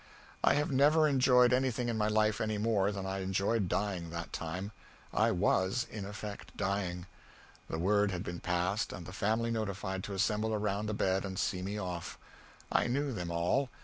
I 0.43 0.55
have 0.55 0.71
never 0.71 1.07
enjoyed 1.07 1.53
anything 1.53 1.87
in 1.87 1.95
my 1.95 2.07
life 2.07 2.41
any 2.41 2.57
more 2.57 2.91
than 2.91 3.05
I 3.05 3.19
enjoyed 3.19 3.69
dying 3.69 4.09
that 4.09 4.33
time. 4.33 4.71
I 5.13 5.29
was, 5.29 5.85
in 5.91 6.05
effect, 6.05 6.57
dying. 6.57 7.05
The 7.69 7.77
word 7.77 8.09
had 8.09 8.23
been 8.23 8.39
passed 8.39 8.91
and 8.91 9.05
the 9.05 9.13
family 9.13 9.51
notified 9.51 10.03
to 10.05 10.15
assemble 10.15 10.55
around 10.55 10.87
the 10.87 10.95
bed 10.95 11.23
and 11.23 11.37
see 11.37 11.61
me 11.61 11.77
off. 11.77 12.17
I 12.71 12.87
knew 12.87 13.13
them 13.13 13.29
all. 13.29 13.69